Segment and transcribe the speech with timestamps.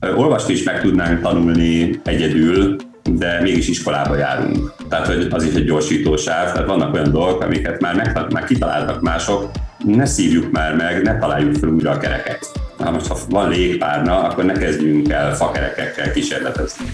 [0.00, 4.74] Olvasni is meg tudnánk tanulni egyedül, de mégis iskolába járunk.
[4.88, 9.00] Tehát hogy az is egy gyorsítósáv, tehát vannak olyan dolgok, amiket már, meg, már kitaláltak
[9.00, 9.50] mások,
[9.84, 12.52] ne szívjuk már meg, ne találjuk fel újra a kereket.
[12.78, 16.84] Ha most ha van légpárna, akkor ne kezdjünk el fakerekekkel kísérletezni.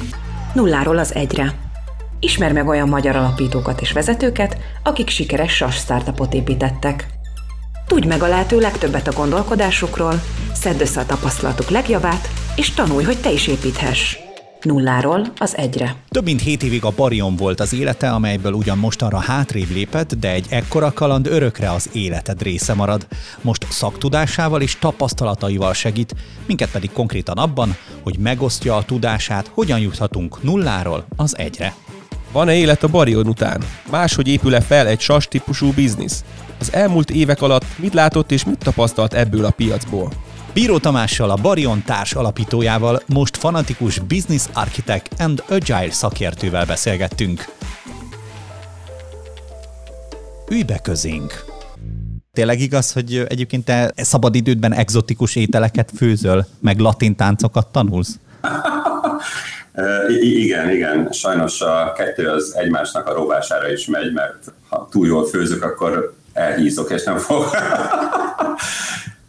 [0.54, 1.52] Nulláról az egyre.
[2.20, 7.06] Ismer meg olyan magyar alapítókat és vezetőket, akik sikeres SAS startupot építettek.
[7.86, 10.22] Tudj meg a lehető legtöbbet a gondolkodásukról,
[10.52, 14.16] szedd össze a tapasztalatuk legjavát, és tanulj, hogy te is építhess.
[14.62, 15.96] Nulláról az egyre.
[16.08, 20.14] Több mint hét évig a Barion volt az élete, amelyből ugyan most arra hátrébb lépett,
[20.14, 23.06] de egy ekkora kaland örökre az életed része marad.
[23.40, 26.14] Most szaktudásával és tapasztalataival segít,
[26.46, 31.74] minket pedig konkrétan abban, hogy megosztja a tudását, hogyan juthatunk nulláról az egyre.
[32.32, 33.62] Van-e élet a Barion után?
[33.90, 36.24] Máshogy épül-e fel egy sas típusú biznisz?
[36.60, 40.12] Az elmúlt évek alatt mit látott és mit tapasztalt ebből a piacból?
[40.54, 47.44] Bíró Tamással, a Barion társ alapítójával, most fanatikus business architect and agile szakértővel beszélgettünk.
[50.50, 51.44] Ülj be közénk!
[52.32, 58.18] Tényleg igaz, hogy egyébként te szabadidődben exotikus ételeket főzöl, meg latin táncokat tanulsz?
[60.08, 61.08] I- igen, igen.
[61.12, 66.14] Sajnos a kettő az egymásnak a rovására is megy, mert ha túl jól főzök, akkor
[66.34, 67.44] elhízok, és nem fog.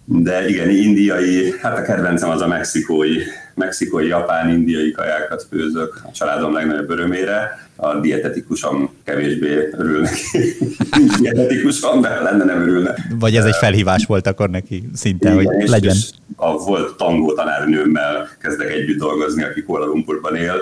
[0.07, 3.15] De igen, indiai, hát a kedvencem az a mexikói,
[3.53, 7.63] mexikói, japán, indiai kajákat főzök a családom legnagyobb örömére.
[7.75, 10.57] A dietetikusom kevésbé örül neki.
[10.97, 12.95] Nincs dietetikusom, de lenne nem örülne.
[13.19, 15.95] Vagy ez egy felhívás volt akkor neki szinte, igen, hogy és, legyen.
[15.95, 20.55] És a volt tangó tanárnőmmel kezdek együtt dolgozni, aki Kuala Lumpurban él,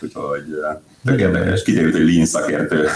[0.00, 0.44] úgyhogy
[1.04, 2.88] tök érdekes, kiderült, hogy lean szakértő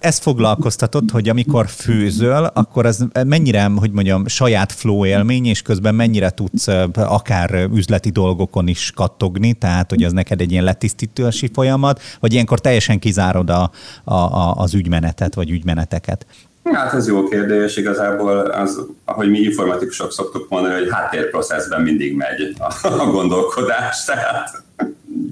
[0.00, 5.94] ezt foglalkoztatott, hogy amikor főzöl, akkor ez mennyire, hogy mondjam, saját flow élmény, és közben
[5.94, 12.00] mennyire tudsz akár üzleti dolgokon is kattogni, tehát hogy ez neked egy ilyen letisztítási folyamat,
[12.20, 13.70] vagy ilyenkor teljesen kizárod a,
[14.04, 16.26] a, a, az ügymenetet, vagy ügymeneteket?
[16.72, 22.56] Hát ez jó kérdés, igazából az, ahogy mi informatikusok szoktuk mondani, hogy háttérprocesszben mindig megy
[22.58, 24.62] a, a gondolkodás, tehát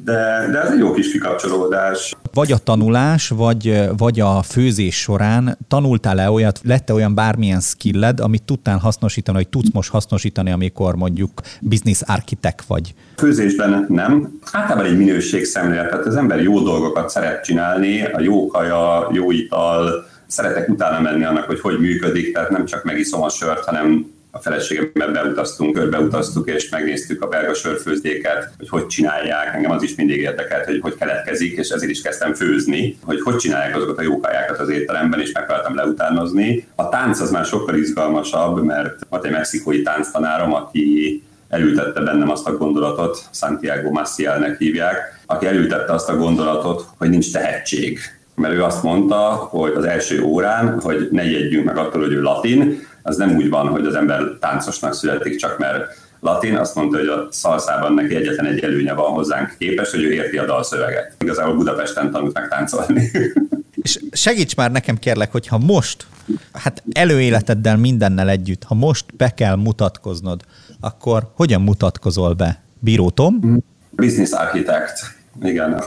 [0.08, 2.16] de, de ez egy jó kis kikapcsolódás.
[2.32, 8.42] Vagy a tanulás, vagy, vagy a főzés során tanultál-e olyat, lett-e olyan bármilyen skilled, amit
[8.42, 11.30] tudtál hasznosítani, vagy tudsz most hasznosítani, amikor mondjuk
[11.60, 12.94] business architect vagy?
[13.16, 14.38] Főzésben nem.
[14.52, 20.06] Általában egy minőségszemlélet, tehát az ember jó dolgokat szeret csinálni, a jó kaja, jó ital,
[20.26, 24.38] szeretek utána menni annak, hogy hogy működik, tehát nem csak megiszom a sört, hanem a
[24.38, 29.54] feleségemmel beutaztunk, körbeutaztuk, és megnéztük a belga sörfőzdéket, hogy hogy csinálják.
[29.54, 33.36] Engem az is mindig érdekelt, hogy hogy keletkezik, és ezért is kezdtem főzni, hogy hogy
[33.36, 36.66] csinálják azokat a jó kajákat az étteremben, és megpróbáltam leutánozni.
[36.74, 42.46] A tánc az már sokkal izgalmasabb, mert volt egy mexikói tánctanárom, aki elültette bennem azt
[42.46, 47.98] a gondolatot, Santiago Macielnek hívják, aki elültette azt a gondolatot, hogy nincs tehetség.
[48.34, 52.20] Mert ő azt mondta, hogy az első órán, hogy ne jegyünk meg attól, hogy ő
[52.22, 56.98] latin, az nem úgy van, hogy az ember táncosnak születik, csak mert latin, azt mondta,
[56.98, 61.14] hogy a szalszában neki egyetlen egy előnye van hozzánk képes, hogy ő érti a dalszöveget.
[61.18, 63.10] Igazából Budapesten tanult meg táncolni.
[63.82, 66.06] És segíts már nekem kérlek, hogy ha most,
[66.52, 70.42] hát előéleteddel mindennel együtt, ha most be kell mutatkoznod,
[70.80, 72.62] akkor hogyan mutatkozol be?
[72.78, 73.62] Bíró Tom?
[73.90, 75.82] Business architect, igen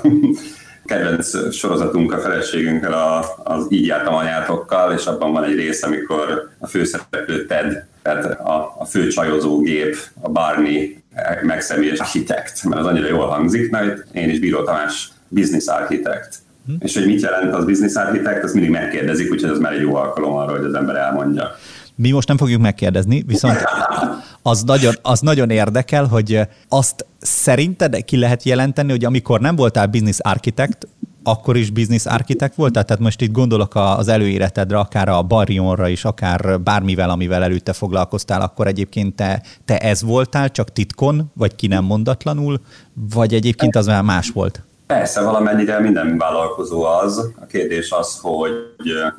[0.92, 6.50] kedvenc sorozatunk a feleségünkkel a, az Így jártam anyátokkal, és abban van egy rész, amikor
[6.60, 11.04] a főszereplő Ted, tehát a, a fő csajozógép, a Barney
[11.42, 16.36] megszemélyes architekt, mert az annyira jól hangzik, mert én is Bíró Tamás business architect.
[16.66, 16.74] Hm.
[16.80, 19.96] És hogy mit jelent az business architect, azt mindig megkérdezik, úgyhogy ez már egy jó
[19.96, 21.52] alkalom arra, hogy az ember elmondja.
[21.96, 23.58] Mi most nem fogjuk megkérdezni, viszont
[24.42, 29.88] az nagyon, az nagyon érdekel, hogy azt szerinted ki lehet jelenteni, hogy amikor nem voltál
[29.88, 30.88] business architect,
[31.24, 32.84] akkor is business architect voltál?
[32.84, 38.42] Tehát most itt gondolok az előéletedre, akár a Barionra is, akár bármivel, amivel előtte foglalkoztál,
[38.42, 42.62] akkor egyébként te, te ez voltál, csak titkon, vagy ki nem mondatlanul,
[42.94, 44.64] vagy egyébként az már más volt?
[44.92, 47.32] Persze, valamennyire minden vállalkozó az.
[47.42, 48.52] A kérdés az, hogy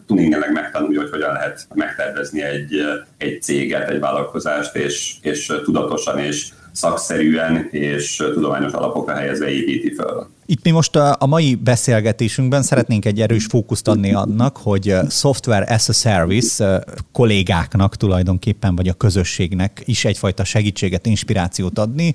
[0.07, 2.83] tuningileg megtanulja, hogy hogyan lehet megtervezni egy,
[3.17, 10.27] egy céget, egy vállalkozást, és, és tudatosan és szakszerűen és tudományos alapokra helyezve építi föl.
[10.47, 15.89] Itt mi most a, mai beszélgetésünkben szeretnénk egy erős fókuszt adni annak, hogy software as
[15.89, 22.15] a service kollégáknak tulajdonképpen, vagy a közösségnek is egyfajta segítséget, inspirációt adni.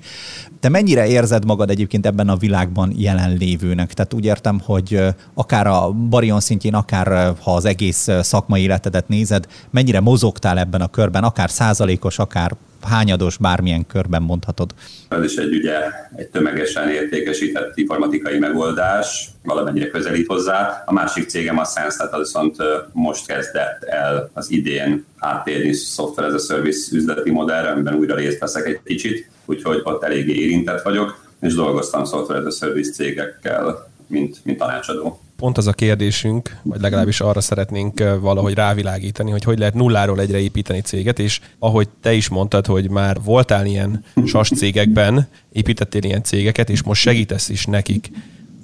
[0.60, 3.92] Te mennyire érzed magad egyébként ebben a világban jelenlévőnek?
[3.94, 5.00] Tehát úgy értem, hogy
[5.34, 10.88] akár a Barion szintjén, akár ha az egész szakmai életedet nézed, mennyire mozogtál ebben a
[10.88, 14.70] körben, akár százalékos, akár hányados, bármilyen körben mondhatod.
[15.08, 15.78] Ez is egy ugye
[16.16, 20.82] egy tömegesen értékesített informatikai megoldás, valamennyire közelít hozzá.
[20.86, 22.56] A másik cégem a Sense, viszont
[22.92, 28.38] most kezdett el az idén áttérni Software as a Service üzleti modellre, amiben újra részt
[28.38, 33.90] veszek egy kicsit, úgyhogy ott eléggé érintett vagyok, és dolgoztam Software as a Service cégekkel,
[34.06, 39.58] mint, mint tanácsadó pont az a kérdésünk, vagy legalábbis arra szeretnénk valahogy rávilágítani, hogy hogy
[39.58, 44.48] lehet nulláról egyre építeni céget, és ahogy te is mondtad, hogy már voltál ilyen sas
[44.48, 48.10] cégekben, építettél ilyen cégeket, és most segítesz is nekik.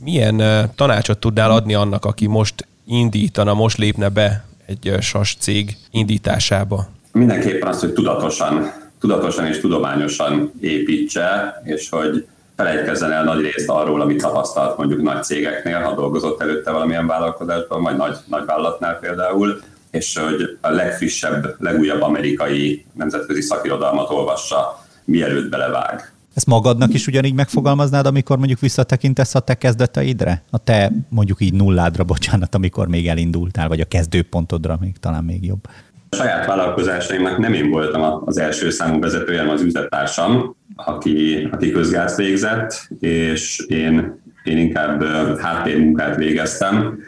[0.05, 6.89] Milyen tanácsot tudnál adni annak, aki most indítana, most lépne be egy sas cég indításába?
[7.13, 12.27] Mindenképpen az, hogy tudatosan, tudatosan és tudományosan építse, és hogy
[12.57, 17.83] felejtkezzen el nagy részt arról, amit tapasztalt mondjuk nagy cégeknél, ha dolgozott előtte valamilyen vállalkozásban,
[17.83, 19.61] vagy nagy, nagy vállalatnál például,
[19.91, 26.13] és hogy a legfrissebb, legújabb amerikai nemzetközi szakirodalmat olvassa, mielőtt belevág.
[26.35, 30.43] Ezt magadnak is ugyanígy megfogalmaznád, amikor mondjuk visszatekintesz a te kezdeteidre?
[30.51, 35.45] A te mondjuk így nulládra, bocsánat, amikor még elindultál, vagy a kezdőpontodra még talán még
[35.45, 35.69] jobb.
[36.15, 42.17] Saját vállalkozásaimnak nem én voltam az első számú vezetője, hanem az üzlettársam, aki, aki közgázt
[42.17, 45.05] végzett, és én, én inkább
[45.39, 46.99] háttérmunkát végeztem,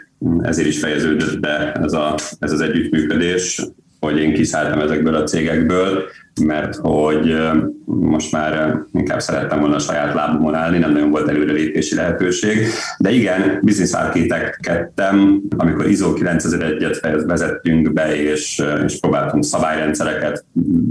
[0.42, 3.62] ezért is fejeződött be ez, a, ez az együttműködés,
[4.00, 6.04] hogy én kiszálltam ezekből a cégekből,
[6.44, 7.36] mert hogy
[7.84, 12.66] most már inkább szerettem volna a saját lábumon állni, nem nagyon volt előrelépési lehetőség.
[12.98, 20.44] De igen, business architectkedtem, amikor ISO 9001-et vezettünk be, és, és próbáltunk szabályrendszereket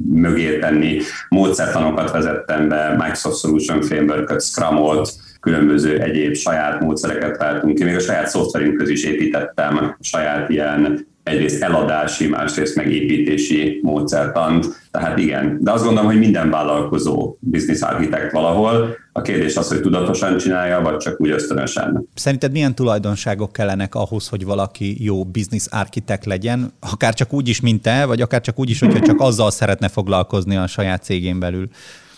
[0.09, 0.99] mögé tenni,
[1.29, 5.09] módszertanokat vezettem be, Microsoft Solution Framework-öt, Scrumot,
[5.39, 7.83] különböző egyéb saját módszereket váltunk ki.
[7.83, 14.65] Még a saját szoftverünkhöz is építettem saját ilyen egyrészt eladási, másrészt megépítési módszertant.
[14.91, 18.97] Tehát igen, de azt gondolom, hogy minden vállalkozó business architect valahol.
[19.11, 22.07] A kérdés az, hogy tudatosan csinálja, vagy csak úgy ösztönösen.
[22.13, 27.61] Szerinted milyen tulajdonságok kellenek ahhoz, hogy valaki jó business architect legyen, akár csak úgy is,
[27.61, 31.39] mint te, vagy akár csak úgy is, hogyha csak azzal szeretne foglalkozni a saját cégén
[31.39, 31.67] belül?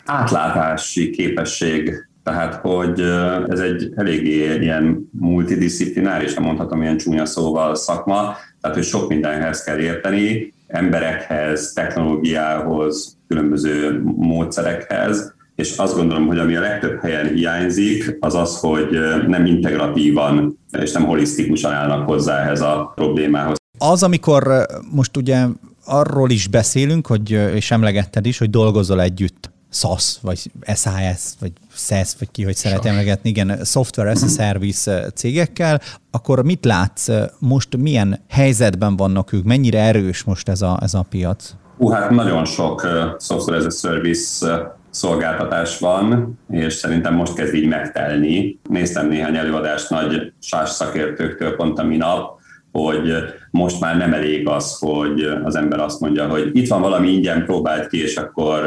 [0.06, 3.00] Átlátási képesség, tehát, hogy
[3.48, 9.78] ez egy eléggé ilyen multidisziplináris, mondhatom ilyen csúnya szóval szakma, tehát, hogy sok mindenhez kell
[9.78, 18.36] érteni, emberekhez, technológiához, különböző módszerekhez, és azt gondolom, hogy ami a legtöbb helyen hiányzik, az
[18.36, 23.58] az, hogy nem integratívan és nem holisztikusan állnak hozzá ehhez a problémához.
[23.78, 25.46] Az, amikor most ugye
[25.86, 32.16] arról is beszélünk, hogy, és emlegetted is, hogy dolgozol együtt SAS, vagy SAS, vagy SES,
[32.20, 35.82] vagy ki, hogy szeret emlegetni, igen, Software as a Service eh, cégekkel,
[36.12, 40.94] akkor mit látsz eh, most, milyen helyzetben vannak ők, mennyire erős most ez a, ez
[40.94, 41.56] a piac?
[41.78, 44.60] Hú, hát nagyon sok uh, Software as a Service uh,
[44.90, 48.60] szolgáltatás van, és szerintem most kezd így megtelni.
[48.70, 52.37] Néztem néhány előadást nagy sás szakértőktől pont a minap,
[52.84, 53.14] hogy
[53.52, 57.46] most már nem elég az, hogy az ember azt mondja, hogy itt van valami ingyen,
[57.46, 58.62] próbált ki, és akkor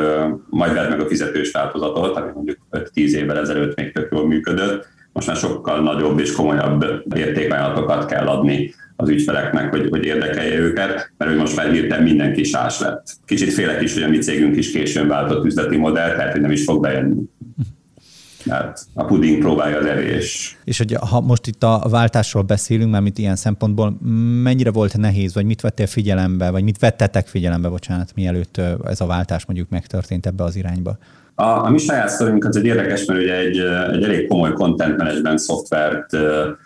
[0.50, 4.86] majd vedd meg a fizetős változatot, ami mondjuk 5-10 évvel ezelőtt még tök jól működött.
[5.12, 6.84] Most már sokkal nagyobb és komolyabb
[7.16, 12.44] értékajánlatokat kell adni az ügyfeleknek, hogy, hogy érdekelje őket, mert hogy most már hirtelen mindenki
[12.44, 13.06] sás lett.
[13.24, 16.50] Kicsit félek is, hogy a mi cégünk is későn váltott üzleti modell, tehát hogy nem
[16.50, 17.22] is fog bejönni.
[18.48, 20.58] Hát a puding próbálja az evés.
[20.64, 23.96] És hogy ha most itt a váltásról beszélünk, mert mit ilyen szempontból,
[24.42, 29.06] mennyire volt nehéz, vagy mit vettél figyelembe, vagy mit vettetek figyelembe, bocsánat, mielőtt ez a
[29.06, 30.98] váltás mondjuk megtörtént ebbe az irányba?
[31.34, 33.58] A, a mi saját sztorunk az egy érdekes, mert ugye egy,
[33.92, 36.16] egy elég komoly content management szoftvert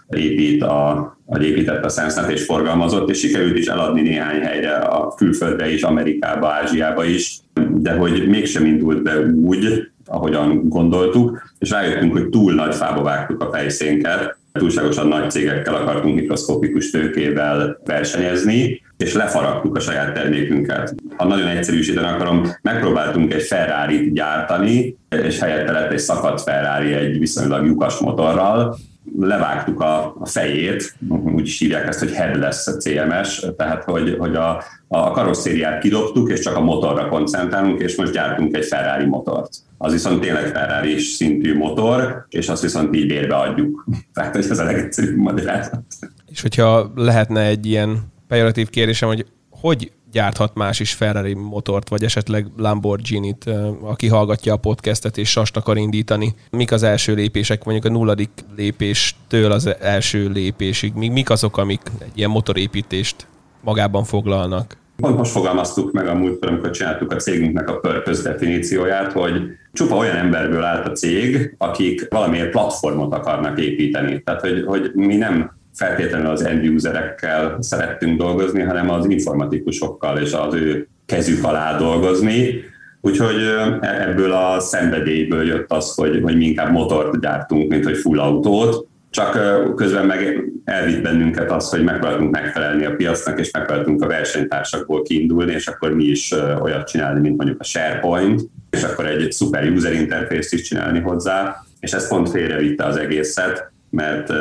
[0.09, 5.14] épít a, vagy épített a SenseNet és forgalmazott, és sikerült is eladni néhány helyre, a
[5.14, 7.38] külföldre is, Amerikába, Ázsiába is,
[7.75, 13.43] de hogy mégsem indult be úgy, ahogyan gondoltuk, és rájöttünk, hogy túl nagy fába vágtuk
[13.43, 20.95] a fejszénket, túlságosan nagy cégekkel akartunk mikroszkopikus tőkével versenyezni, és lefaragtuk a saját termékünket.
[21.16, 27.19] Ha nagyon egyszerűsíteni akarom, megpróbáltunk egy ferrari gyártani, és helyette lett egy szakadt Ferrari egy
[27.19, 28.76] viszonylag lyukas motorral,
[29.19, 34.63] levágtuk a, a fejét, úgy is hívják ezt, hogy headless CMS, tehát hogy, hogy a,
[34.89, 39.57] a karosszériát kidobtuk, és csak a motorra koncentrálunk, és most gyártunk egy Ferrari motort.
[39.79, 43.85] Az viszont tényleg Ferrari szintű motor, és azt viszont így bérbe adjuk.
[44.13, 45.83] Tehát ez a legegyszerűbb magyarázat.
[46.31, 52.04] És hogyha lehetne egy ilyen pejoratív kérdésem, hogy hogy gyárthat más is Ferrari motort, vagy
[52.04, 53.44] esetleg Lamborghini-t,
[53.80, 56.35] aki hallgatja a podcastet és sast akar indítani.
[56.50, 60.92] Mik az első lépések, mondjuk a nulladik lépéstől az első lépésig?
[60.94, 63.26] Mik azok, amik egy ilyen motorépítést
[63.61, 64.76] magában foglalnak?
[64.97, 69.33] Pont most fogalmaztuk meg a múltkor, amikor csináltuk a cégünknek a purpose definícióját, hogy
[69.73, 74.23] csupa olyan emberből állt a cég, akik valamilyen platformot akarnak építeni.
[74.23, 80.33] Tehát, hogy, hogy mi nem feltétlenül az end userekkel szerettünk dolgozni, hanem az informatikusokkal és
[80.33, 82.54] az ő kezük alá dolgozni.
[83.00, 83.37] Úgyhogy
[83.81, 88.87] ebből a szenvedélyből jött az, hogy, hogy mi inkább motort gyártunk, mint hogy full autót,
[89.11, 89.38] csak
[89.76, 95.52] közben meg elvitt bennünket az, hogy megpróbáltunk megfelelni a piacnak, és megpróbáltunk a versenytársakból kiindulni,
[95.52, 99.93] és akkor mi is olyat csinálni, mint mondjuk a SharePoint, és akkor egy, szuper user
[99.93, 104.33] interface is csinálni hozzá, és ez pont félrevitte az egészet, mert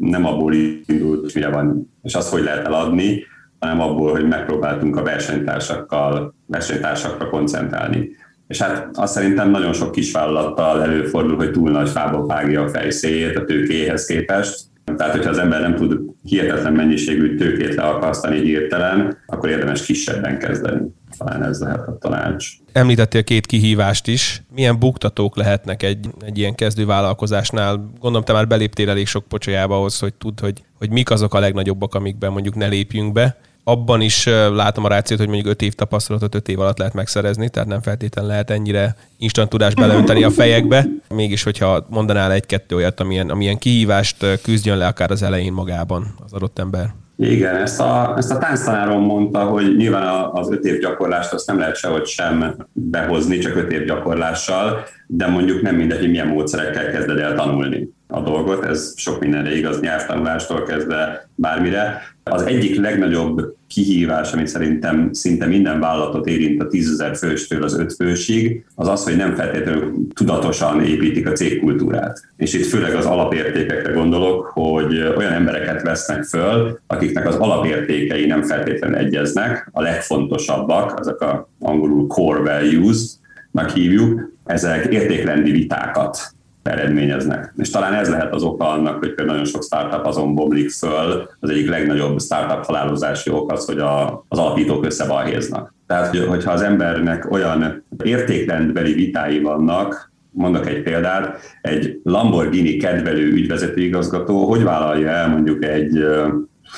[0.00, 0.52] nem abból
[0.86, 3.24] indult, hogy mire van, és azt hogy lehet eladni,
[3.58, 8.10] hanem abból, hogy megpróbáltunk a versenytársakkal, versenytársakra koncentrálni.
[8.48, 13.36] És hát azt szerintem nagyon sok kisvállalattal előfordul, hogy túl nagy fába vágja a fejszéjét
[13.36, 14.60] a tőkéhez képest.
[14.96, 20.80] Tehát, hogyha az ember nem tud hihetetlen mennyiségű tőkét leakasztani hirtelen, akkor érdemes kisebben kezdeni.
[21.18, 22.48] Talán ez lehet a tanács.
[22.72, 24.42] Említettél két kihívást is.
[24.54, 27.90] Milyen buktatók lehetnek egy, egy ilyen kezdővállalkozásnál?
[28.00, 31.38] Gondolom, te már beléptél elég sok pocsolyába ahhoz, hogy tudd, hogy, hogy mik azok a
[31.38, 33.36] legnagyobbak, amikben mondjuk ne lépjünk be
[33.68, 37.48] abban is látom a rációt, hogy mondjuk 5 év tapasztalatot 5 év alatt lehet megszerezni,
[37.48, 40.86] tehát nem feltétlenül lehet ennyire instant tudást beleönteni a fejekbe.
[41.08, 46.32] Mégis, hogyha mondanál egy-kettő olyat, amilyen, amilyen kihívást küzdjön le akár az elején magában az
[46.32, 46.94] adott ember.
[47.18, 51.58] Igen, ezt a, ezt a tánctanárom mondta, hogy nyilván az öt év gyakorlást azt nem
[51.58, 56.90] lehet sehogy sem behozni, csak öt év gyakorlással, de mondjuk nem mindegy, hogy milyen módszerekkel
[56.90, 62.02] kezded el tanulni a dolgot, ez sok mindenre igaz, nyelvtanulástól kezdve bármire.
[62.22, 67.92] Az egyik legnagyobb kihívás, amit szerintem szinte minden vállalatot érint a 10.000 főstől az 5
[67.92, 72.20] fősig, az az, hogy nem feltétlenül tudatosan építik a cégkultúrát.
[72.36, 78.42] És itt főleg az alapértékekre gondolok, hogy olyan embereket vesznek föl, akiknek az alapértékei nem
[78.42, 86.35] feltétlenül egyeznek, a legfontosabbak, azok a angolul core values-nak hívjuk, ezek értékrendi vitákat
[86.66, 87.52] eredményeznek.
[87.56, 91.50] És talán ez lehet az oka annak, hogy nagyon sok startup azon bomlik föl, az
[91.50, 95.74] egyik legnagyobb startup halálozási ok az, hogy a, az alapítók összebalhéznak.
[95.86, 103.80] Tehát, hogyha az embernek olyan értékrendbeli vitái vannak, mondok egy példát, egy Lamborghini kedvelő ügyvezető
[103.80, 106.04] igazgató hogy vállalja el mondjuk egy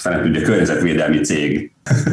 [0.05, 1.73] nem tudja, környezetvédelmi cég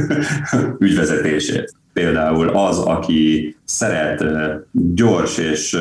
[0.79, 1.73] ügyvezetését.
[1.93, 4.25] Például az, aki szeret
[4.71, 5.77] gyors és,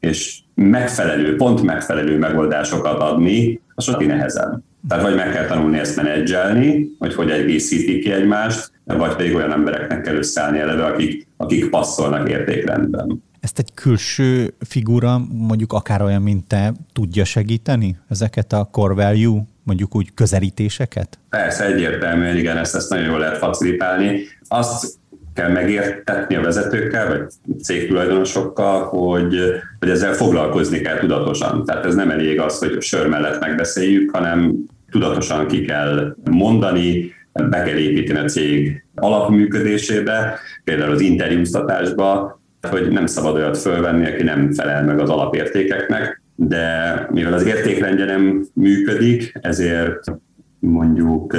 [0.00, 4.62] és megfelelő, pont megfelelő megoldásokat adni, az sokkal nehezebb.
[4.88, 9.52] Tehát vagy meg kell tanulni ezt menedzselni, hogy hogy egészítik ki egymást, vagy pedig olyan
[9.52, 13.22] embereknek kell összeállni eleve, akik, akik passzolnak értékrendben.
[13.40, 19.42] Ezt egy külső figura, mondjuk akár olyan, mint te, tudja segíteni ezeket a core value,
[19.62, 21.18] mondjuk úgy közelítéseket?
[21.28, 24.20] Persze, egyértelműen igen, ezt, ezt nagyon jól lehet facilitálni.
[24.48, 24.94] Azt
[25.34, 29.36] kell megértetni a vezetőkkel, vagy cégtulajdonosokkal, hogy,
[29.78, 31.64] hogy ezzel foglalkozni kell tudatosan.
[31.64, 34.54] Tehát ez nem elég az, hogy sör mellett megbeszéljük, hanem
[34.90, 43.06] tudatosan ki kell mondani, be kell építeni a cég alapműködésébe, például az interjúztatásba, hogy nem
[43.06, 49.32] szabad olyat fölvenni, aki nem felel meg az alapértékeknek, de mivel az értékrendje nem működik,
[49.40, 50.12] ezért
[50.58, 51.36] mondjuk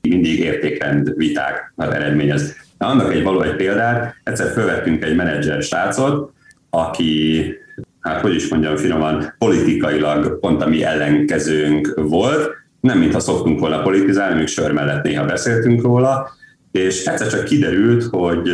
[0.00, 2.56] mindig értékrend viták eredményez.
[2.84, 6.32] Na, annak egy való egy példát, egyszer felvettünk egy menedzser srácot,
[6.70, 7.44] aki,
[8.00, 12.50] hát hogy is mondjam finoman, politikailag pont a mi ellenkezőnk volt,
[12.80, 16.30] nem mintha szoktunk volna politizálni, még sör mellett néha beszéltünk róla,
[16.72, 18.50] és egyszer csak kiderült, hogy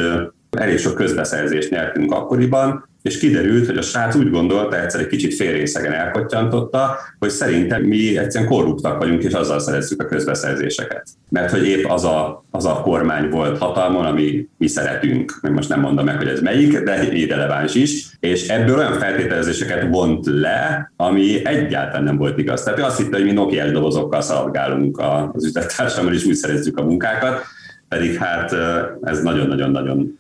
[0.50, 5.34] elég sok közbeszerzést nyertünk akkoriban, és kiderült, hogy a srác úgy gondolta, egyszer egy kicsit
[5.34, 11.08] félrészegen elkottyantotta, hogy szerintem mi egyszerűen korruptak vagyunk, és azzal szerezzük a közbeszerzéseket.
[11.28, 15.38] Mert hogy épp az a, az a kormány volt hatalmon, ami mi szeretünk.
[15.42, 18.06] Még most nem mondom meg, hogy ez melyik, de irreleváns is.
[18.20, 22.62] És ebből olyan feltételezéseket vont le, ami egyáltalán nem volt igaz.
[22.62, 24.98] Tehát ő azt hitte, hogy mi Nokia dobozokkal szaladgálunk
[25.32, 27.42] az üzlettársammal, és úgy szerezzük a munkákat
[27.90, 28.54] pedig hát
[29.02, 30.18] ez nagyon-nagyon-nagyon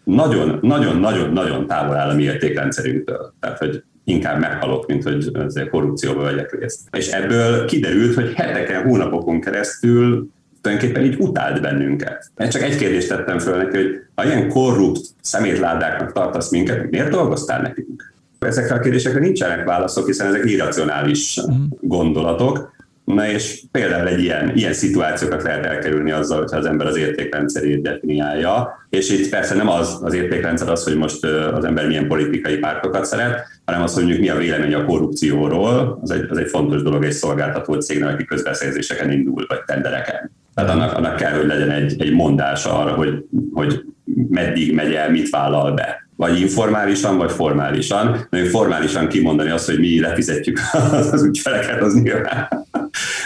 [0.60, 3.34] nagyon-nagyon-nagyon távol áll a mi értékrendszerünktől.
[3.40, 5.32] Tehát, hogy inkább meghalok, mint hogy
[5.70, 6.80] korrupcióba vegyek részt.
[6.96, 12.30] És ebből kiderült, hogy heteken, hónapokon keresztül tulajdonképpen így utált bennünket.
[12.36, 17.10] Én csak egy kérdést tettem föl neki, hogy ha ilyen korrupt szemétládáknak tartasz minket, miért
[17.10, 18.14] dolgoztál nekünk?
[18.38, 21.54] Ezekre a kérdésekre nincsenek válaszok, hiszen ezek irracionális mhm.
[21.80, 22.78] gondolatok,
[23.14, 27.82] Na és például egy ilyen, ilyen szituációkat lehet elkerülni azzal, hogyha az ember az értékrendszerét
[27.82, 32.56] definiálja, és itt persze nem az, az értékrendszer az, hogy most az ember milyen politikai
[32.56, 36.48] pártokat szeret, hanem az, hogy mondjuk mi a vélemény a korrupcióról, az egy, az egy
[36.48, 40.30] fontos dolog egy szolgáltató cégnek, aki közbeszerzéseken indul, vagy tendereken.
[40.54, 43.84] Tehát annak, annak kell, hogy legyen egy, egy mondás arra, hogy, hogy
[44.28, 45.99] meddig megy el, mit vállal be.
[46.20, 48.26] Vagy informálisan, vagy formálisan.
[48.30, 50.58] Nagyon formálisan kimondani azt, hogy mi lefizetjük
[51.12, 52.48] az ügyfeleket, az nyilván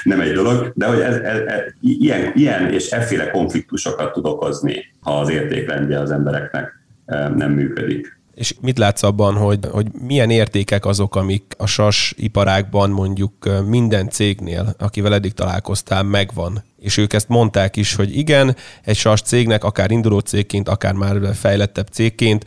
[0.02, 4.84] nem egy dolog, de hogy ez, ez, ez, ilyen, ilyen és efféle konfliktusokat tud okozni,
[5.00, 6.72] ha az értékrendje az embereknek
[7.36, 8.18] nem működik.
[8.34, 14.08] És mit látsz abban, hogy, hogy milyen értékek azok, amik a sas iparágban mondjuk minden
[14.08, 16.62] cégnél, akivel eddig találkoztál, megvan?
[16.80, 21.34] És ők ezt mondták is, hogy igen, egy sas cégnek, akár induló cégként, akár már
[21.34, 22.44] fejlettebb cégként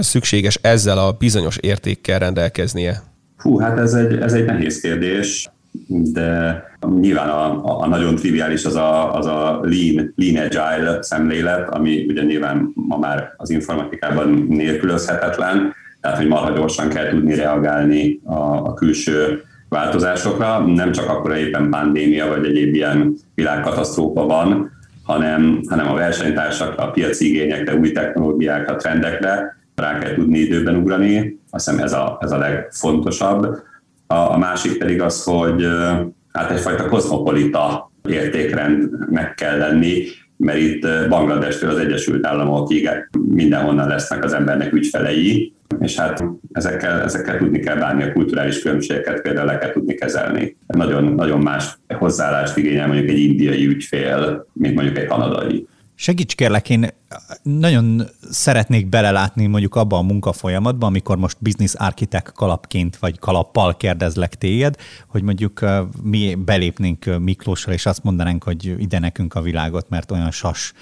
[0.00, 3.02] szükséges ezzel a bizonyos értékkel rendelkeznie.
[3.36, 5.50] Hú, hát ez egy, ez egy nehéz kérdés
[5.86, 6.62] de
[7.00, 12.04] nyilván a, a, a nagyon triviális az a, az a lean, lean agile szemlélet, ami
[12.08, 18.42] ugye nyilván ma már az informatikában nélkülözhetetlen, tehát hogy marha gyorsan kell tudni reagálni a,
[18.42, 24.70] a külső változásokra, nem csak akkor éppen pandémia vagy egyéb ilyen világkatasztrófa van,
[25.02, 31.38] hanem, hanem a versenytársakra, a piaci igényekre, új technológiákra, trendekre rá kell tudni időben ugrani.
[31.50, 33.62] Azt hiszem ez a, ez a legfontosabb
[34.12, 35.66] a, a másik pedig az, hogy
[36.32, 40.04] hát egyfajta kozmopolita értékrendnek kell lenni,
[40.36, 42.88] mert itt Bangladestől az Egyesült Államokig
[43.28, 49.20] mindenhonnan lesznek az embernek ügyfelei, és hát ezekkel, ezekkel tudni kell bánni, a kulturális különbségeket
[49.20, 50.56] például le kell tudni kezelni.
[50.66, 55.66] Nagyon, nagyon más hozzáállást igényel mondjuk egy indiai ügyfél, mint mondjuk egy kanadai.
[55.94, 56.90] Segíts kérlek, én
[57.42, 64.34] nagyon szeretnék belelátni mondjuk abba a munkafolyamatban, amikor most business architect kalapként vagy kalappal kérdezlek
[64.34, 65.64] téged, hogy mondjuk
[66.02, 70.72] mi belépnénk Miklósra, és azt mondanánk, hogy ide nekünk a világot, mert olyan sas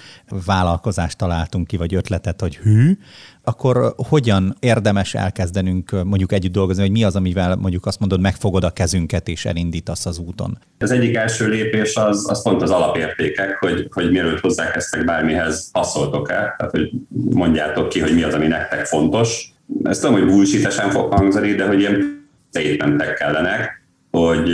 [0.45, 2.97] vállalkozást találtunk ki, vagy ötletet, hogy hű,
[3.43, 8.63] akkor hogyan érdemes elkezdenünk mondjuk együtt dolgozni, hogy mi az, amivel mondjuk azt mondod, megfogod
[8.63, 10.57] a kezünket és elindítasz az úton?
[10.79, 16.55] Az egyik első lépés az, az pont az alapértékek, hogy, hogy mielőtt hozzákezdtek bármihez, passzoltok-e,
[16.57, 16.91] tehát hogy
[17.29, 19.53] mondjátok ki, hogy mi az, ami nektek fontos.
[19.83, 23.81] Ezt tudom, hogy bullshitesen fog hangzani, de hogy ilyen statementek kellenek,
[24.11, 24.49] hogy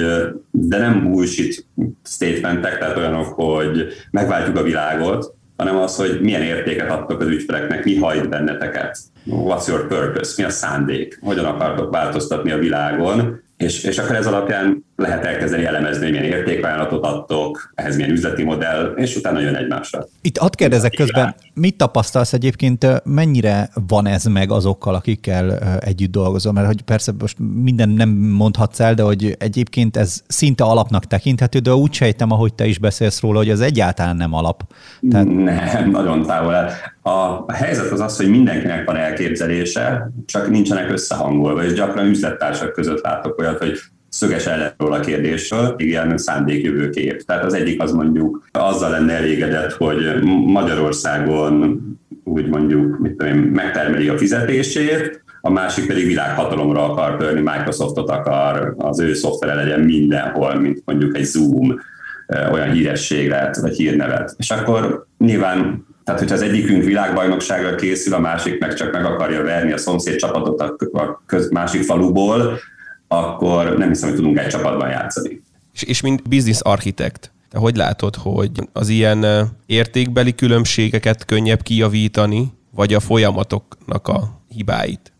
[0.51, 1.65] de nem bullshit
[2.03, 7.83] statementek, tehát olyanok, hogy megváltjuk a világot, hanem az, hogy milyen értéket adtok az ügyfeleknek,
[7.83, 8.97] mi hajt benneteket,
[9.29, 14.27] what's your purpose, mi a szándék, hogyan akartok változtatni a világon, és, és akkor ez
[14.27, 19.55] alapján lehet elkezdeni elemezni, hogy milyen értékvállalatot adtok, ehhez milyen üzleti modell, és utána jön
[19.55, 20.07] egymásra.
[20.21, 26.53] Itt hadd kérdezek közben, mit tapasztalsz egyébként, mennyire van ez meg azokkal, akikkel együtt dolgozol?
[26.53, 31.59] Mert hogy persze most minden nem mondhatsz el, de hogy egyébként ez szinte alapnak tekinthető,
[31.59, 34.63] de úgy sejtem, ahogy te is beszélsz róla, hogy ez egyáltalán nem alap.
[35.09, 35.27] Tehát...
[35.27, 36.71] Nem, nagyon távol el.
[37.01, 37.09] A,
[37.47, 43.03] a helyzet az az, hogy mindenkinek van elképzelése, csak nincsenek összehangolva, és gyakran üzlettársak között
[43.03, 43.79] látok olyat, hogy
[44.09, 47.21] szöges ellenről a kérdésről, ilyen szándékjövőkép.
[47.21, 51.81] Tehát az egyik az mondjuk azzal lenne elégedett, hogy Magyarországon
[52.23, 58.09] úgy mondjuk, mit tudom én, megtermeli a fizetését, a másik pedig világhatalomra akar törni, Microsoftot
[58.09, 61.79] akar, az ő szoftvere legyen mindenhol, mint mondjuk egy Zoom,
[62.51, 64.35] olyan hírességet vagy hírnevet.
[64.37, 69.43] És akkor nyilván tehát, hogyha az egyikünk világbajnokságra készül, a másik meg csak meg akarja
[69.43, 72.59] verni a szomszéd csapatot a másik faluból,
[73.07, 75.41] akkor nem hiszem, hogy tudunk egy csapatban játszani.
[75.73, 79.25] És, és mint business architect, te hogy látod, hogy az ilyen
[79.65, 85.11] értékbeli különbségeket könnyebb kijavítani, vagy a folyamatoknak a hibáit?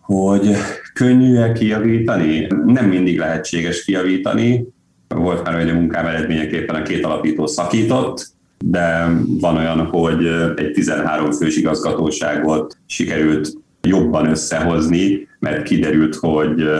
[0.00, 0.50] Hogy
[0.94, 2.46] könnyű-e kijavítani?
[2.66, 4.66] Nem mindig lehetséges kijavítani.
[5.08, 8.26] Volt már, hogy a munkám eredményeképpen a két alapító szakított,
[8.64, 9.08] de
[9.40, 10.26] van olyan, hogy
[10.56, 16.70] egy 13 fős igazgatóságot sikerült jobban összehozni, mert kiderült, hogy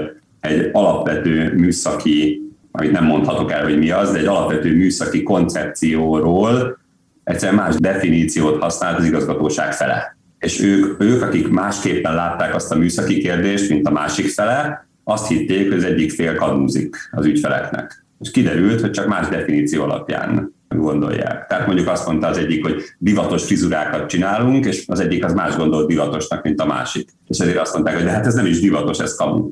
[0.41, 6.79] egy alapvető műszaki, amit nem mondhatok el, hogy mi az, de egy alapvető műszaki koncepcióról
[7.25, 10.17] egyszerűen más definíciót használt az igazgatóság fele.
[10.39, 15.29] És ők, ők, akik másképpen látták azt a műszaki kérdést, mint a másik fele, azt
[15.29, 18.05] hitték, hogy az egyik fél kadúzik az ügyfeleknek.
[18.21, 21.47] És kiderült, hogy csak más definíció alapján gondolják.
[21.47, 25.57] Tehát mondjuk azt mondta az egyik, hogy divatos frizurákat csinálunk, és az egyik az más
[25.57, 27.09] gondolt divatosnak, mint a másik.
[27.29, 29.51] És ezért azt mondták, hogy de hát ez nem is divatos, ez kamu.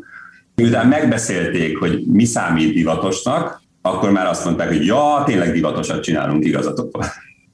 [0.54, 6.44] Miután megbeszélték, hogy mi számít divatosnak, akkor már azt mondták, hogy ja, tényleg divatosat csinálunk,
[6.44, 7.06] igazatok van.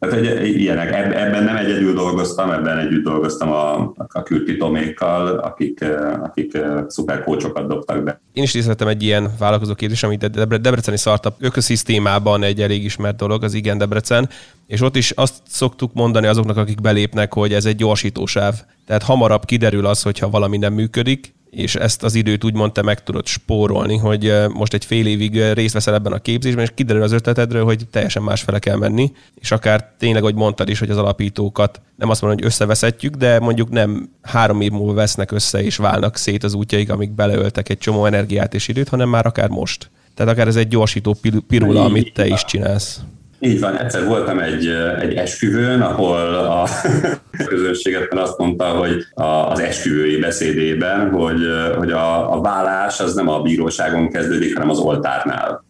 [0.09, 0.93] Tehát, hogy ilyenek.
[1.15, 5.85] Ebben nem egyedül dolgoztam, ebben együtt dolgoztam a, a Kürti Tomékkal, akik,
[6.23, 8.21] akik szuper kócsokat dobtak be.
[8.33, 13.17] Én is részletem egy ilyen vállalkozó kérdés, amit a Debreceni startup ökoszisztémában egy elég ismert
[13.17, 14.29] dolog, az Igen Debrecen,
[14.67, 18.55] és ott is azt szoktuk mondani azoknak, akik belépnek, hogy ez egy gyorsítósáv.
[18.87, 23.03] Tehát hamarabb kiderül az, hogyha valami nem működik, és ezt az időt úgy mondta, meg
[23.03, 27.13] tudod spórolni, hogy most egy fél évig részt veszel ebben a képzésben, és kiderül az
[27.13, 31.81] ötletedről, hogy teljesen másfele kell menni, és akár tényleg, hogy mondtad is, hogy az alapítókat
[31.97, 36.17] nem azt mondom, hogy összeveszetjük, de mondjuk nem három év múlva vesznek össze és válnak
[36.17, 39.91] szét az útjaik, amik beleöltek egy csomó energiát és időt, hanem már akár most.
[40.15, 43.01] Tehát akár ez egy gyorsító pirula, amit te is csinálsz.
[43.45, 44.67] Így van, egyszer voltam egy,
[45.01, 46.69] egy esküvőn, ahol a
[47.47, 49.07] közönséget azt mondta, hogy
[49.47, 51.41] az esküvői beszédében, hogy,
[51.77, 55.65] hogy a, a vállás az nem a bíróságon kezdődik, hanem az oltárnál.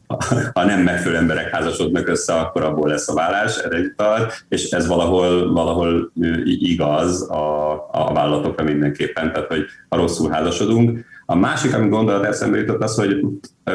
[0.52, 3.94] Ha nem megfelelő emberek házasodnak össze, akkor abból lesz a vállás, erre
[4.48, 6.12] és ez valahol, valahol
[6.44, 11.04] igaz a, a vállalatokra mindenképpen, tehát hogy ha rosszul házasodunk.
[11.26, 13.20] A másik, ami gondolat eszembe jutott, az, hogy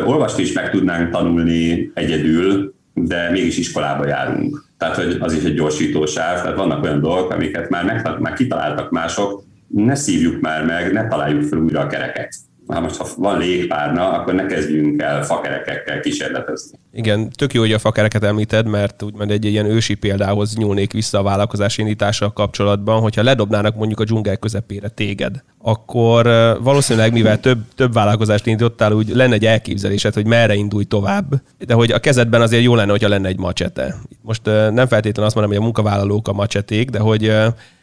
[0.05, 4.65] olvasti is meg tudnánk tanulni egyedül, de mégis iskolába járunk.
[4.77, 8.91] Tehát, hogy az is egy gyorsítósáv, tehát vannak olyan dolgok, amiket már, meg, már kitaláltak
[8.91, 12.33] mások, ne szívjuk már meg, ne találjuk fel újra a kereket
[12.73, 16.79] ha most ha van légpárna, akkor ne kezdjünk el fakerekekkel kísérletezni.
[16.93, 21.19] Igen, tök jó, hogy a fakereket említed, mert úgymond egy ilyen ősi példához nyúlnék vissza
[21.19, 26.25] a vállalkozás indítással kapcsolatban, hogyha ledobnának mondjuk a dzsungel közepére téged, akkor
[26.62, 31.73] valószínűleg, mivel több, több vállalkozást indítottál, úgy lenne egy elképzelésed, hogy merre indulj tovább, de
[31.73, 33.95] hogy a kezedben azért jó lenne, hogyha lenne egy macsete.
[34.21, 37.34] Most nem feltétlenül azt mondom, hogy a munkavállalók a macseték, de hogy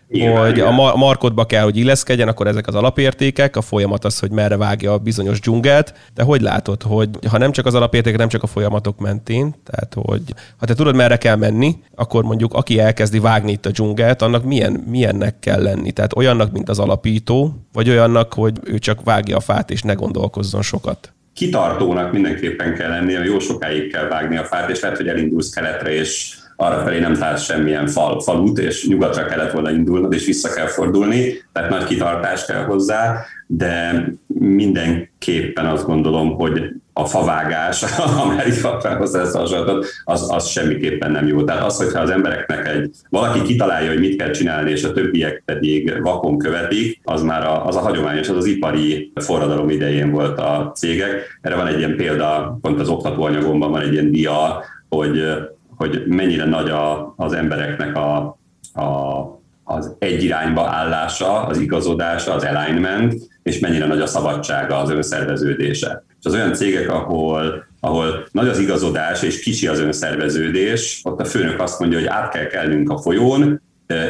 [0.09, 0.66] Nyilván, hogy igen.
[0.66, 4.92] a markodba kell, hogy illeszkedjen, akkor ezek az alapértékek, a folyamat az, hogy merre vágja
[4.92, 8.47] a bizonyos dzsungelt, de hogy látod, hogy ha nem csak az alapértékek, nem csak a
[8.47, 10.23] folyamatok mentén, tehát hogy
[10.57, 14.45] ha te tudod, merre kell menni, akkor mondjuk aki elkezdi vágni itt a dzsungelt, annak
[14.45, 15.92] milyen, milyennek kell lenni?
[15.92, 19.92] Tehát olyannak, mint az alapító, vagy olyannak, hogy ő csak vágja a fát és ne
[19.92, 21.12] gondolkozzon sokat?
[21.35, 25.92] Kitartónak mindenképpen kell lennie, jó sokáig kell vágni a fát, és lehet, hogy elindulsz keletre,
[25.92, 30.53] és arra felé nem találsz semmilyen fal, falut, és nyugatra kellett volna indulnod, és vissza
[30.53, 34.05] kell fordulni, tehát nagy kitartás kell hozzá, de
[34.38, 37.85] mindenképpen azt gondolom, hogy a favágás,
[38.25, 41.45] Amerika felhozza ezt a hasonlatot, az, az semmiképpen nem jó.
[41.45, 45.42] Tehát az, hogyha az embereknek egy, valaki kitalálja, hogy mit kell csinálni, és a többiek
[45.45, 50.38] pedig vakon követik, az már a, az a hagyományos, az az ipari forradalom idején volt
[50.38, 51.38] a cégek.
[51.40, 55.25] Erre van egy ilyen példa, pont az oktatóanyagomban van egy ilyen dia, hogy
[55.77, 58.39] hogy mennyire nagy a, az embereknek a,
[58.73, 58.85] a,
[59.65, 66.05] az egy irányba állása, az igazodása, az alignment, és mennyire nagy a szabadsága, az önszerveződése.
[66.21, 71.25] És az olyan cégek, ahol, ahol nagy az igazodás és kicsi az önszerveződés, ott a
[71.25, 73.62] főnök azt mondja, hogy át kell kelnünk a folyón,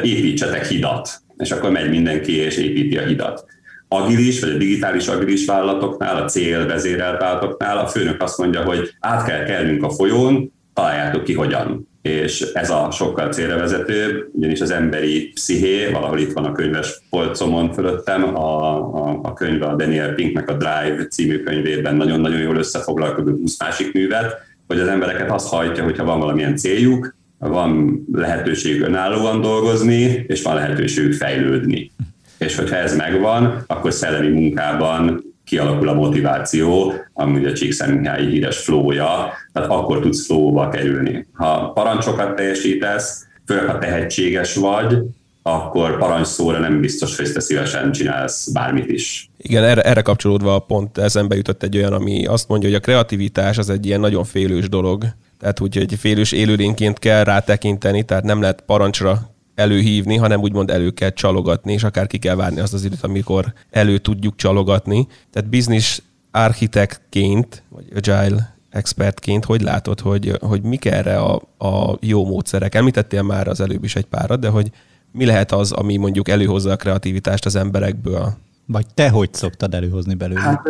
[0.03, 1.21] építsetek hidat.
[1.37, 3.45] És akkor megy mindenki és építi a hidat
[3.89, 8.95] agilis, vagy a digitális agilis vállalatoknál, a cél vezérelt vállalatoknál a főnök azt mondja, hogy
[9.01, 11.89] át kell kelnünk a folyón, találjátok ki hogyan.
[12.03, 17.01] És ez a sokkal célra vezetőbb, ugyanis az emberi psziché, valahol itt van a könyves
[17.11, 22.57] polcomon fölöttem, a, a, a könyv a Daniel Pinknek a Drive című könyvében nagyon-nagyon jól
[22.57, 24.35] összefoglalkozó 20 másik művet,
[24.67, 30.55] hogy az embereket azt hajtja, hogyha van valamilyen céljuk, van lehetőségük önállóan dolgozni, és van
[30.55, 31.91] lehetőségük fejlődni.
[32.39, 39.33] És hogyha ez megvan, akkor szellemi munkában kialakul a motiváció, ami ugye Csíkszentmihályi híres flója,
[39.53, 41.27] tehát akkor tudsz flóba kerülni.
[41.33, 44.99] Ha parancsokat teljesítesz, főleg ha tehetséges vagy,
[45.43, 49.31] akkor parancsszóra nem biztos, hogy te szívesen csinálsz bármit is.
[49.37, 53.59] Igen, erre, erre kapcsolódva pont eszembe jutott egy olyan, ami azt mondja, hogy a kreativitás
[53.59, 55.05] az egy ilyen nagyon félős dolog.
[55.41, 60.71] Tehát úgy, hogy félős élőlényként kell rá tekinteni, tehát nem lehet parancsra előhívni, hanem úgymond
[60.71, 65.07] elő kell csalogatni, és akár ki kell várni azt az időt, amikor elő tudjuk csalogatni.
[65.31, 72.27] Tehát business architektként, vagy agile expertként, hogy látod, hogy, hogy mik erre a, a jó
[72.27, 72.75] módszerek?
[72.75, 74.71] Említettél már az előbb is egy párat, de hogy
[75.13, 78.35] mi lehet az, ami mondjuk előhozza a kreativitást az emberekből?
[78.67, 80.41] Vagy te hogy szoktad előhozni belőle?
[80.41, 80.69] Hát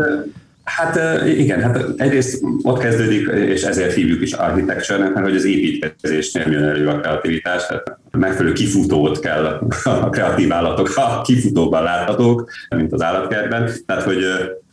[0.66, 6.52] Hát igen, hát egyrészt ott kezdődik, és ezért hívjuk is architecture mert hogy az építkezésnél
[6.52, 9.44] jön elő a kreativitás, tehát megfelelő kifutót kell
[9.84, 14.24] a kreatív állatok, a kifutóban láthatók, mint az állatkertben, tehát hogy,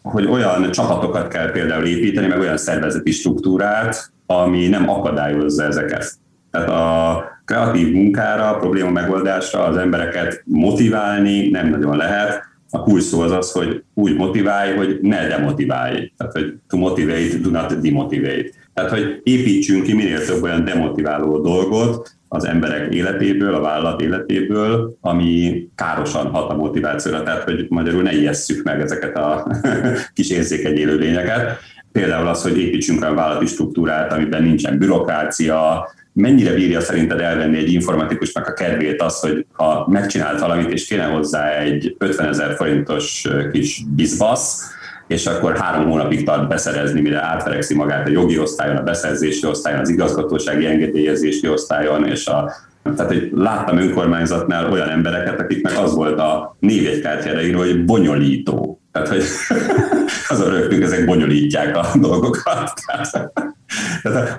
[0.02, 6.12] hogy olyan csapatokat kell például építeni, meg olyan szervezeti struktúrát, ami nem akadályozza ezeket.
[6.52, 13.04] Tehát a kreatív munkára, a probléma megoldásra az embereket motiválni nem nagyon lehet, a kulcs
[13.04, 16.12] szó az az, hogy úgy motiválj, hogy ne demotiválj.
[16.18, 18.50] Tehát, hogy to motivate, do not demotivate.
[18.74, 24.98] Tehát, hogy építsünk ki minél több olyan demotiváló dolgot az emberek életéből, a vállalat életéből,
[25.02, 27.24] ami károsan hat a motivációra.
[27.24, 29.48] Tehát, hogy magyarul ne ijesszük meg ezeket a
[30.16, 31.58] kis érzékeny élőlényeket.
[31.92, 37.71] Például az, hogy építsünk olyan vállalati struktúrát, amiben nincsen bürokrácia, mennyire bírja szerinted elvenni egy
[37.71, 43.28] informatikusnak a kedvét az, hogy ha megcsinált valamit, és kéne hozzá egy 50 ezer forintos
[43.52, 44.71] kis bizbasz,
[45.08, 49.80] és akkor három hónapig tart beszerezni, mire átverekszi magát a jogi osztályon, a beszerzési osztályon,
[49.80, 52.52] az igazgatósági engedélyezési osztályon, és a
[52.84, 58.82] tehát, hogy láttam önkormányzatnál olyan embereket, akiknek az volt a névjegykártyára írva, hogy bonyolító.
[58.91, 59.23] Tehát, hogy
[60.30, 62.73] azon rögtünk, ezek bonyolítják a dolgokat.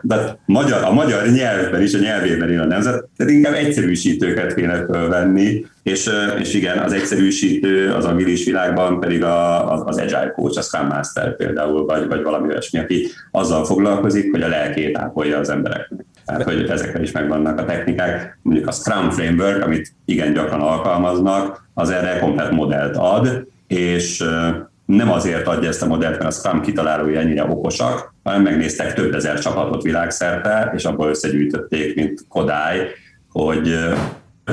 [0.02, 4.84] De magyar, a magyar nyelvben is, a nyelvében is a nemzet, tehát inkább egyszerűsítőket kéne
[4.84, 10.58] fölvenni, és, és igen, az egyszerűsítő az agilis világban pedig a, az, az Agile Coach,
[10.58, 15.38] a Scrum Master például, vagy, vagy valami olyasmi, aki azzal foglalkozik, hogy a lelkét ápolja
[15.38, 16.04] az embereknek.
[16.24, 18.38] Tehát, hogy ezekre is megvannak a technikák.
[18.42, 24.24] Mondjuk a Scrum Framework, amit igen gyakran alkalmaznak, az erre komplet modellt ad, és
[24.86, 29.38] nem azért adja ezt a modellt, mert a Scrum kitalálói ennyire okosak, megnéztek több ezer
[29.38, 32.88] csapatot világszerte, és abból összegyűjtötték, mint Kodály,
[33.30, 33.78] hogy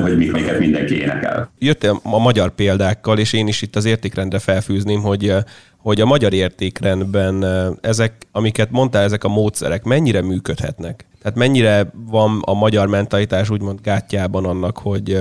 [0.00, 1.50] hogy miket mindenki énekel.
[1.58, 5.34] Jöttél a magyar példákkal, és én is itt az értékrendre felfűzném, hogy
[5.76, 7.44] hogy a magyar értékrendben
[7.80, 11.06] ezek, amiket mondtál, ezek a módszerek mennyire működhetnek?
[11.22, 15.18] Tehát mennyire van a magyar mentalitás úgymond gátjában annak, hogy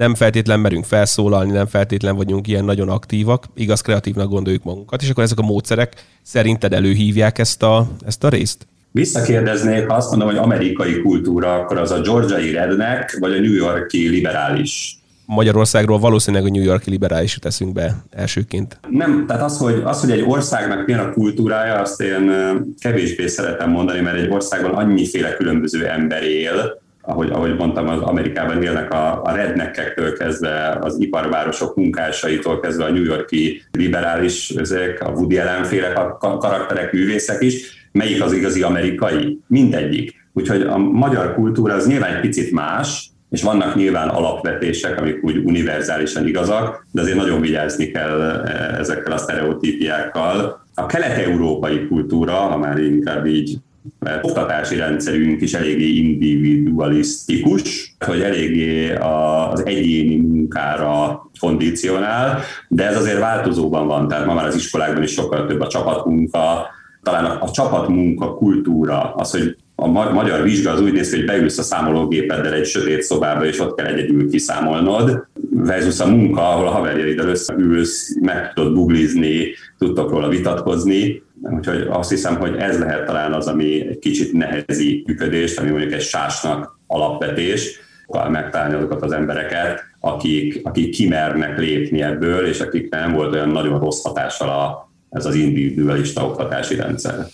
[0.00, 5.10] nem feltétlen merünk felszólalni, nem feltétlen vagyunk ilyen nagyon aktívak, igaz, kreatívnak gondoljuk magunkat, és
[5.10, 8.66] akkor ezek a módszerek szerinted előhívják ezt a, ezt a részt?
[8.90, 13.52] Visszakérdeznék, ha azt mondom, hogy amerikai kultúra, akkor az a georgiai redneck, vagy a New
[13.52, 14.94] Yorki liberális
[15.26, 18.80] Magyarországról valószínűleg a New Yorki liberális teszünk be elsőként.
[18.88, 22.32] Nem, tehát az hogy, az, hogy egy országnak milyen a kultúrája, azt én
[22.80, 28.62] kevésbé szeretem mondani, mert egy országban annyiféle különböző ember él, ahogy, ahogy mondtam, az Amerikában
[28.62, 35.10] élnek a, a redneckektől kezdve, az iparvárosok munkásaitól kezdve a New Yorki liberális, ezek, a
[35.10, 37.88] Woody Allen-féle karakterek, művészek is.
[37.92, 39.38] Melyik az igazi amerikai?
[39.46, 40.28] Mindegyik.
[40.32, 45.36] Úgyhogy a magyar kultúra az nyilván egy picit más, és vannak nyilván alapvetések, amik úgy
[45.36, 50.64] univerzálisan igazak, de azért nagyon vigyázni kell e, ezekkel a sztereotípiákkal.
[50.74, 53.58] A kelet-európai kultúra, ha már inkább így
[53.98, 63.18] mert oktatási rendszerünk is eléggé individualisztikus, hogy eléggé az egyéni munkára kondicionál, de ez azért
[63.18, 66.66] változóban van, tehát ma már az iskolákban is sokkal több a csapatmunka,
[67.02, 71.26] talán a, a csapatmunka kultúra, az, hogy a magyar vizsga az úgy néz ki, hogy
[71.26, 76.66] beülsz a számológépeddel egy sötét szobába, és ott kell egyedül kiszámolnod, versus a munka, ahol
[76.66, 79.46] a haverjaiddal összeülsz, meg tudod googlizni,
[79.78, 85.02] tudtok róla vitatkozni, úgyhogy azt hiszem, hogy ez lehet talán az, ami egy kicsit nehezi
[85.06, 87.80] működést, ami mondjuk egy sásnak alapvetés,
[88.28, 93.78] megtalálni azokat az embereket, akik, akik kimernek lépni ebből, és akik nem volt olyan nagyon
[93.78, 97.26] rossz hatással a, ez az individualista oktatási rendszer.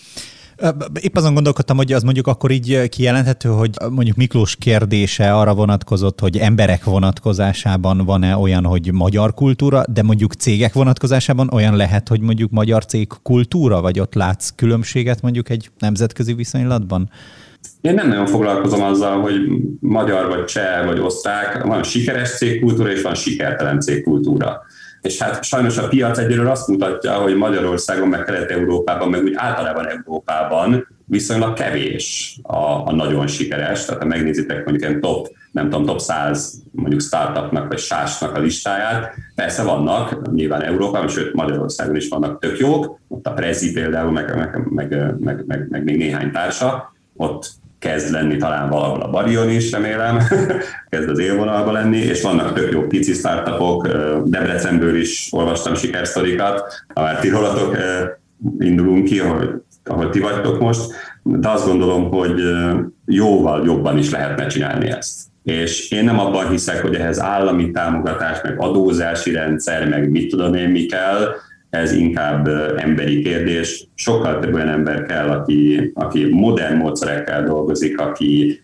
[1.01, 6.19] Épp azon gondolkodtam, hogy az mondjuk akkor így kijelenthető, hogy mondjuk Miklós kérdése arra vonatkozott,
[6.19, 12.21] hogy emberek vonatkozásában van-e olyan, hogy magyar kultúra, de mondjuk cégek vonatkozásában olyan lehet, hogy
[12.21, 17.09] mondjuk magyar cég kultúra, vagy ott látsz különbséget mondjuk egy nemzetközi viszonylatban?
[17.81, 19.33] Én nem nagyon foglalkozom azzal, hogy
[19.79, 21.63] magyar, vagy cseh, vagy osztrák.
[21.63, 24.61] Van sikeres cégkultúra, és van sikertelen cégkultúra.
[25.07, 29.87] És hát sajnos a piac egyről azt mutatja, hogy Magyarországon, meg Kelet-Európában, meg úgy általában
[29.87, 33.85] Európában viszonylag kevés a, a nagyon sikeres.
[33.85, 38.39] Tehát ha megnézitek mondjuk egy top, nem tudom, top 100 mondjuk startupnak vagy sásnak a
[38.39, 44.11] listáját, persze vannak, nyilván Európában, sőt Magyarországon is vannak tök jók, ott a Prezi például,
[44.11, 49.09] meg, meg, meg, meg, meg, meg még néhány társa, ott kezd lenni talán valahol a
[49.09, 50.17] Barion is, remélem,
[50.89, 53.87] kezd az élvonalba lenni, és vannak tök jó pici startupok,
[54.25, 57.31] Debrecenből is olvastam sikersztorikat, ha már ti
[58.59, 60.81] indulunk ki, ahol, ahol ti vagytok most,
[61.23, 62.41] de azt gondolom, hogy
[63.05, 65.25] jóval jobban is lehetne csinálni ezt.
[65.43, 70.53] És én nem abban hiszek, hogy ehhez állami támogatás, meg adózási rendszer, meg mit tudom
[70.53, 71.35] én mi kell,
[71.77, 73.87] ez inkább emberi kérdés.
[73.95, 78.61] Sokkal több olyan ember kell, aki, aki modern módszerekkel dolgozik, aki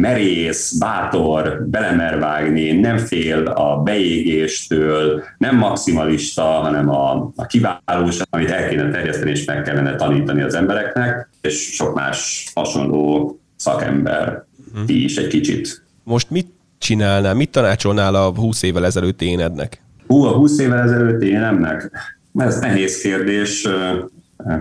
[0.00, 8.50] merész, bátor, belemer vágni, nem fél a beégéstől, nem maximalista, hanem a, a kiválóság, amit
[8.50, 14.84] el kéne terjeszteni és meg kellene tanítani az embereknek, és sok más hasonló szakember uh-huh.
[14.86, 15.84] ti is egy kicsit.
[16.04, 16.46] Most mit
[16.78, 19.82] csinálnál, mit tanácsolnál a 20 évvel ezelőtt énednek?
[20.06, 21.90] Hú, a 20 évvel ezelőtt énemnek?
[22.38, 23.68] Ez nehéz kérdés,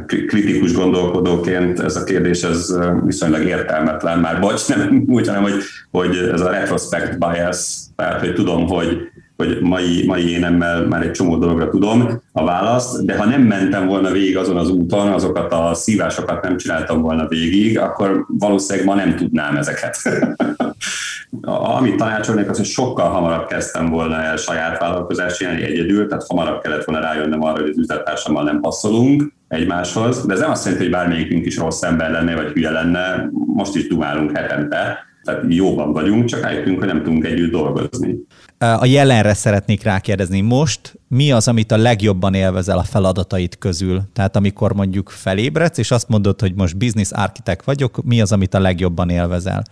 [0.05, 5.53] kritikus gondolkodóként ez a kérdés ez viszonylag értelmetlen már, bocs, nem úgy, hanem hogy,
[5.91, 11.11] hogy ez a retrospect bias, tehát hogy tudom, hogy hogy mai, mai énemmel már egy
[11.11, 15.51] csomó dologra tudom a választ, de ha nem mentem volna végig azon az úton, azokat
[15.51, 19.97] a szívásokat nem csináltam volna végig, akkor valószínűleg ma nem tudnám ezeket.
[21.41, 26.61] Amit tanácsolnék, az, hogy sokkal hamarabb kezdtem volna el saját vállalkozást csinálni egyedül, tehát hamarabb
[26.61, 30.85] kellett volna rájönnöm arra, hogy az üzlettársammal nem passzolunk egymáshoz, de ez nem azt jelenti,
[30.85, 35.91] hogy bármelyikünk is rossz ember lenne, vagy hülye lenne, most is dumálunk hetente, tehát jóban
[35.91, 38.15] vagyunk, csak rájöttünk, hogy nem tudunk együtt dolgozni.
[38.57, 40.41] A jelenre szeretnék rákérdezni.
[40.41, 44.01] Most mi az, amit a legjobban élvezel a feladatait közül?
[44.13, 48.53] Tehát amikor mondjuk felébredsz, és azt mondod, hogy most business architect vagyok, mi az, amit
[48.53, 49.63] a legjobban élvezel?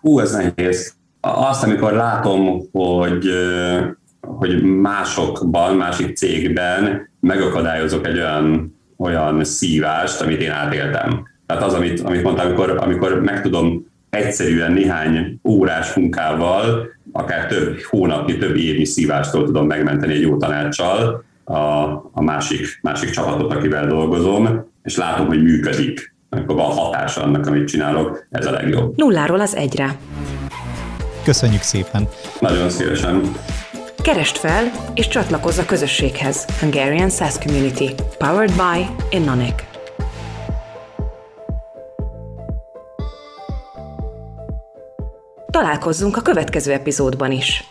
[0.00, 0.94] Hú, ez nehéz.
[1.20, 3.30] Azt, amikor látom, hogy,
[4.20, 11.28] hogy másokban, másik cégben megakadályozok egy olyan, olyan szívást, amit én átéltem.
[11.46, 17.80] Tehát az, amit, amit mondtam, amikor, amikor meg tudom egyszerűen néhány órás munkával, akár több
[17.80, 21.54] hónapnyi, több évnyi szívástól tudom megmenteni egy jó tanácssal a,
[22.12, 27.68] a másik, másik csapatot, akivel dolgozom, és látom, hogy működik amikor van hatása annak, amit
[27.68, 28.96] csinálok, ez a legjobb.
[28.96, 29.96] Nulláról az egyre.
[31.24, 32.08] Köszönjük szépen!
[32.40, 33.32] Nagyon szívesen!
[34.02, 36.44] Kerest fel és csatlakozz a közösséghez.
[36.60, 37.94] Hungarian SaaS Community.
[38.18, 39.54] Powered by Innonic.
[45.50, 47.64] Találkozzunk a következő epizódban is.